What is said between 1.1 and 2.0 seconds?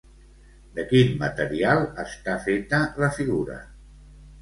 material